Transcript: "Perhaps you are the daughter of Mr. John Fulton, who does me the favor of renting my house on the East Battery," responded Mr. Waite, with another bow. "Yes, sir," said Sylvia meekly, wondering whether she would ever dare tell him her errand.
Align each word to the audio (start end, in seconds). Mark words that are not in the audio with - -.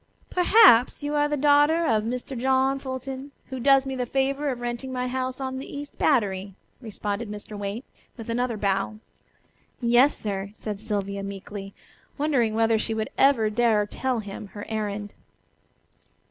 "Perhaps 0.31 1.03
you 1.03 1.13
are 1.13 1.27
the 1.27 1.37
daughter 1.37 1.85
of 1.85 2.01
Mr. 2.03 2.35
John 2.35 2.79
Fulton, 2.79 3.31
who 3.51 3.59
does 3.59 3.85
me 3.85 3.95
the 3.95 4.07
favor 4.07 4.49
of 4.49 4.59
renting 4.59 4.91
my 4.91 5.07
house 5.07 5.39
on 5.39 5.59
the 5.59 5.71
East 5.77 5.95
Battery," 5.99 6.55
responded 6.81 7.29
Mr. 7.29 7.55
Waite, 7.55 7.85
with 8.17 8.27
another 8.27 8.57
bow. 8.57 8.95
"Yes, 9.79 10.17
sir," 10.17 10.53
said 10.55 10.79
Sylvia 10.79 11.21
meekly, 11.21 11.75
wondering 12.17 12.55
whether 12.55 12.79
she 12.79 12.95
would 12.95 13.11
ever 13.15 13.51
dare 13.51 13.85
tell 13.85 14.21
him 14.21 14.47
her 14.47 14.65
errand. 14.69 15.13